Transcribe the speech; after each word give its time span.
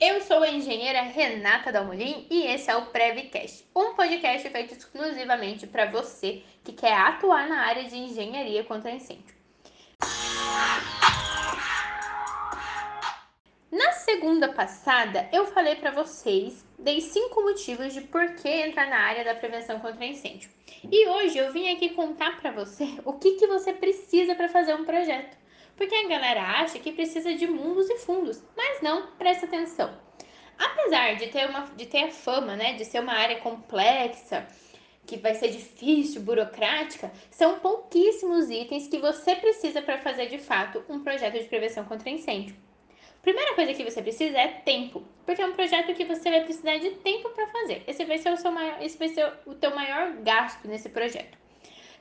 Eu 0.00 0.20
sou 0.20 0.44
a 0.44 0.48
engenheira 0.48 1.02
Renata 1.02 1.72
Dalmolin 1.72 2.24
e 2.30 2.46
esse 2.46 2.70
é 2.70 2.76
o 2.76 2.86
Prevcast, 2.86 3.68
um 3.74 3.94
podcast 3.94 4.48
feito 4.48 4.74
exclusivamente 4.74 5.66
para 5.66 5.90
você 5.90 6.44
que 6.62 6.72
quer 6.72 6.94
atuar 6.94 7.48
na 7.48 7.66
área 7.66 7.82
de 7.82 7.96
engenharia 7.96 8.62
contra 8.62 8.92
incêndio. 8.92 9.34
Na 13.72 13.90
segunda 13.90 14.52
passada, 14.52 15.28
eu 15.32 15.46
falei 15.46 15.74
para 15.74 15.90
vocês, 15.90 16.64
dei 16.78 17.00
cinco 17.00 17.42
motivos 17.42 17.92
de 17.92 18.02
por 18.02 18.36
que 18.36 18.48
entrar 18.48 18.88
na 18.88 19.00
área 19.00 19.24
da 19.24 19.34
prevenção 19.34 19.80
contra 19.80 20.06
incêndio. 20.06 20.48
E 20.88 21.08
hoje 21.08 21.38
eu 21.38 21.52
vim 21.52 21.72
aqui 21.72 21.88
contar 21.88 22.40
para 22.40 22.52
você 22.52 22.84
o 23.04 23.14
que, 23.14 23.32
que 23.32 23.48
você 23.48 23.72
precisa 23.72 24.36
para 24.36 24.48
fazer 24.48 24.76
um 24.76 24.84
projeto. 24.84 25.36
Porque 25.76 25.94
a 25.94 26.08
galera 26.08 26.42
acha 26.42 26.78
que 26.78 26.92
precisa 26.92 27.34
de 27.34 27.46
mundos 27.46 27.88
e 27.88 27.98
fundos, 27.98 28.42
não, 28.82 29.08
presta 29.18 29.46
atenção. 29.46 29.96
Apesar 30.58 31.14
de 31.16 31.28
ter, 31.28 31.48
uma, 31.48 31.60
de 31.76 31.86
ter 31.86 32.04
a 32.04 32.10
fama 32.10 32.56
né, 32.56 32.74
de 32.74 32.84
ser 32.84 33.00
uma 33.00 33.12
área 33.12 33.38
complexa, 33.38 34.46
que 35.06 35.16
vai 35.16 35.34
ser 35.34 35.48
difícil, 35.48 36.20
burocrática, 36.20 37.10
são 37.30 37.60
pouquíssimos 37.60 38.50
itens 38.50 38.88
que 38.88 38.98
você 38.98 39.34
precisa 39.36 39.80
para 39.80 39.98
fazer 39.98 40.26
de 40.26 40.38
fato 40.38 40.84
um 40.88 41.00
projeto 41.00 41.38
de 41.38 41.48
prevenção 41.48 41.84
contra 41.84 42.10
incêndio. 42.10 42.54
Primeira 43.22 43.54
coisa 43.54 43.74
que 43.74 43.84
você 43.84 44.02
precisa 44.02 44.38
é 44.38 44.48
tempo, 44.48 45.02
porque 45.24 45.42
é 45.42 45.46
um 45.46 45.52
projeto 45.52 45.94
que 45.94 46.04
você 46.04 46.30
vai 46.30 46.44
precisar 46.44 46.78
de 46.78 46.90
tempo 46.90 47.30
para 47.30 47.46
fazer. 47.48 47.82
Esse 47.86 48.04
vai 48.04 48.18
ser 48.18 48.32
o 48.32 48.36
seu 48.36 48.50
maior, 48.52 48.82
esse 48.82 48.98
vai 48.98 49.08
ser 49.08 49.32
o 49.46 49.54
teu 49.54 49.74
maior 49.74 50.12
gasto 50.18 50.68
nesse 50.68 50.88
projeto. 50.88 51.36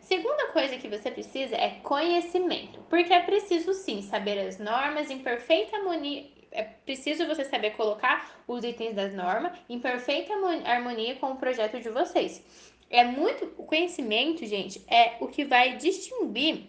Segunda 0.02 0.48
coisa 0.48 0.78
que 0.78 0.88
você 0.88 1.12
precisa 1.12 1.56
é 1.56 1.80
conhecimento, 1.84 2.80
porque 2.90 3.14
é 3.14 3.22
preciso 3.22 3.74
sim 3.74 4.02
saber 4.02 4.40
as 4.40 4.58
normas 4.58 5.10
em 5.10 5.20
perfeita 5.20 5.76
harmonia. 5.78 6.37
É 6.58 6.64
preciso 6.64 7.28
você 7.28 7.46
saber 7.46 7.76
colocar 7.76 8.32
os 8.48 8.64
itens 8.64 8.96
das 8.96 9.14
normas 9.14 9.56
em 9.70 9.80
perfeita 9.80 10.34
harmonia 10.66 11.16
com 11.18 11.34
o 11.34 11.36
projeto 11.36 11.80
de 11.80 11.88
vocês. 11.88 12.44
É 12.90 13.04
muito 13.04 13.54
o 13.60 13.64
conhecimento, 13.64 14.44
gente, 14.44 14.84
é 14.88 15.18
o 15.20 15.28
que 15.28 15.46
vai 15.46 15.78
distinguir 15.78 16.64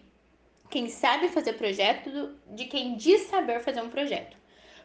quem 0.69 0.91
sabe 0.91 1.29
fazer 1.29 1.55
projeto 1.55 2.37
de 2.49 2.67
quem 2.67 2.97
diz 2.97 3.23
saber 3.29 3.61
fazer 3.61 3.81
um 3.81 3.89
projeto. 3.89 4.37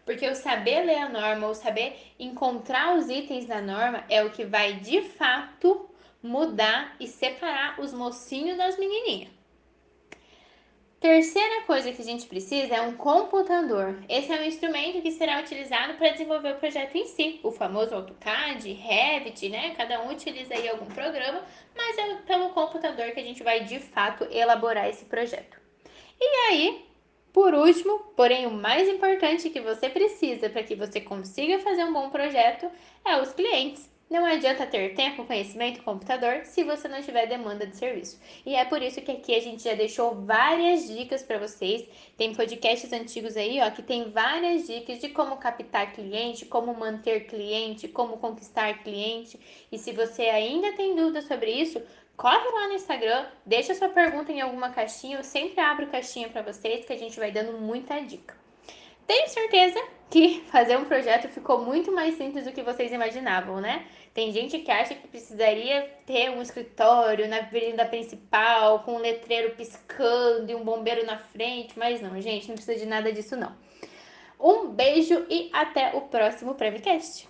Porque 0.05 0.25
o 0.25 0.35
saber 0.35 0.85
ler 0.85 0.99
a 0.99 1.09
norma 1.09 1.47
ou 1.47 1.53
saber 1.53 1.97
encontrar 2.17 2.95
os 2.95 3.09
itens 3.09 3.45
da 3.45 3.61
norma 3.61 4.05
é 4.07 4.23
o 4.23 4.31
que 4.31 4.45
vai 4.45 4.75
de 4.75 5.01
fato 5.01 5.89
mudar 6.21 6.95
e 6.97 7.09
separar 7.09 7.77
os 7.77 7.91
mocinhos 7.91 8.55
das 8.55 8.79
menininhas. 8.79 9.42
Terceira 11.03 11.63
coisa 11.63 11.91
que 11.91 12.01
a 12.01 12.05
gente 12.05 12.25
precisa 12.27 12.75
é 12.75 12.81
um 12.81 12.95
computador. 12.95 14.01
Esse 14.07 14.31
é 14.31 14.39
um 14.39 14.45
instrumento 14.45 15.01
que 15.01 15.11
será 15.11 15.41
utilizado 15.41 15.95
para 15.95 16.11
desenvolver 16.11 16.53
o 16.53 16.57
projeto 16.57 16.95
em 16.95 17.05
si, 17.07 17.41
o 17.43 17.51
famoso 17.51 17.93
AutoCAD, 17.93 18.71
Revit, 18.71 19.49
né? 19.49 19.75
Cada 19.75 20.01
um 20.01 20.11
utiliza 20.11 20.53
aí 20.53 20.69
algum 20.69 20.85
programa, 20.85 21.43
mas 21.75 21.97
é 21.97 22.15
pelo 22.25 22.51
computador 22.51 23.11
que 23.11 23.19
a 23.19 23.23
gente 23.23 23.43
vai 23.43 23.65
de 23.65 23.81
fato 23.81 24.25
elaborar 24.31 24.87
esse 24.87 25.03
projeto. 25.03 25.59
E 26.21 26.25
aí, 26.47 26.85
por 27.33 27.53
último, 27.53 27.99
porém 28.15 28.45
o 28.45 28.51
mais 28.51 28.88
importante 28.88 29.49
que 29.49 29.59
você 29.59 29.89
precisa 29.89 30.49
para 30.49 30.63
que 30.63 30.73
você 30.73 31.01
consiga 31.01 31.59
fazer 31.59 31.83
um 31.83 31.91
bom 31.91 32.11
projeto 32.11 32.71
é 33.03 33.21
os 33.21 33.33
clientes. 33.33 33.92
Não 34.14 34.28
adianta 34.28 34.67
ter 34.67 34.94
tempo, 34.94 35.25
conhecimento, 35.25 35.81
computador 35.81 36.45
se 36.45 36.64
você 36.64 36.88
não 36.88 37.02
tiver 37.02 37.25
demanda 37.25 37.66
de 37.66 37.75
serviço. 37.75 38.22
E 38.45 38.53
é 38.53 38.64
por 38.64 38.80
isso 38.80 39.02
que 39.02 39.11
aqui 39.11 39.33
a 39.33 39.42
gente 39.42 39.64
já 39.64 39.73
deixou 39.73 40.14
várias 40.14 40.88
dicas 40.88 41.23
para 41.23 41.39
vocês. 41.39 41.83
Tem 42.16 42.36
podcasts 42.36 42.94
antigos 42.94 43.36
aí, 43.36 43.59
ó, 43.59 43.72
que 43.72 43.81
tem 43.81 44.11
várias 44.11 44.67
dicas 44.67 45.00
de 45.00 45.09
como 45.09 45.38
captar 45.38 45.94
cliente, 45.94 46.45
como 46.45 46.75
manter 46.75 47.25
cliente, 47.25 47.88
como 47.88 48.17
conquistar 48.17 48.84
cliente. 48.84 49.39
E 49.72 49.80
se 49.80 49.91
você 49.91 50.30
ainda 50.30 50.73
tem 50.73 50.95
dúvidas 50.95 51.25
sobre 51.25 51.50
isso, 51.50 51.81
corre 52.16 52.52
lá 52.52 52.67
no 52.67 52.75
Instagram, 52.75 53.25
deixa 53.44 53.73
sua 53.73 53.90
pergunta 53.90 54.31
em 54.31 54.41
alguma 54.41 54.69
caixinha, 54.69 55.18
eu 55.18 55.23
sempre 55.23 55.59
abro 55.59 55.88
caixinha 55.88 56.29
para 56.29 56.44
vocês 56.44 56.85
que 56.85 56.94
a 56.94 56.97
gente 57.00 57.18
vai 57.19 57.31
dando 57.31 57.53
muita 57.59 58.00
dica. 58.00 58.35
Tenho 59.06 59.28
certeza 59.28 59.80
que 60.09 60.41
fazer 60.52 60.78
um 60.78 60.86
projeto 60.86 61.28
ficou 61.30 61.59
muito 61.59 61.91
mais 61.91 62.16
simples 62.16 62.46
do 62.46 62.52
que 62.52 62.62
vocês 62.62 62.91
imaginavam, 62.91 63.59
né? 63.59 63.86
Tem 64.14 64.31
gente 64.31 64.59
que 64.59 64.72
acha 64.72 64.94
que 64.94 65.08
precisaria 65.08 65.90
ter 66.06 66.30
um 66.30 66.41
escritório 66.41 67.28
na 67.28 67.38
avenida 67.38 67.86
principal, 67.86 68.80
com 68.80 68.96
um 68.96 69.00
letreiro 69.00 69.56
piscando 69.56 70.52
e 70.52 70.56
um 70.56 70.64
bombeiro 70.64 71.06
na 71.06 71.18
frente, 71.18 71.78
mas 71.78 72.00
não, 72.00 72.19
gente, 72.22 72.47
não 72.47 72.56
precisa 72.56 72.78
de 72.78 72.86
nada 72.86 73.12
disso 73.12 73.36
não. 73.36 73.56
Um 74.40 74.68
beijo 74.68 75.25
e 75.30 75.50
até 75.52 75.96
o 75.96 76.02
próximo 76.02 76.53
Prevcast. 76.53 77.28